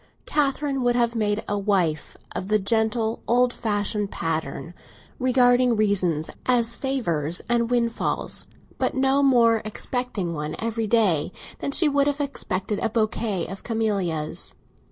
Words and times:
Catherine 0.25 0.81
would 0.81 0.95
have 0.95 1.13
made 1.13 1.43
a 1.47 1.59
wife 1.59 2.17
of 2.31 2.47
the 2.47 2.57
gentle 2.57 3.21
old 3.27 3.53
fashioned 3.53 4.09
pattern—regarding 4.09 5.75
reasons 5.75 6.31
as 6.47 6.73
favours 6.73 7.43
and 7.47 7.69
windfalls, 7.69 8.47
but 8.79 8.95
no 8.95 9.21
more 9.21 9.61
expecting 9.63 10.33
one 10.33 10.55
every 10.57 10.87
day 10.87 11.31
than 11.59 11.69
she 11.69 11.87
would 11.87 12.07
have 12.07 12.19
expected 12.19 12.79
a 12.79 12.89
bouquet 12.89 13.45
of 13.45 13.63
camellias. 13.63 14.55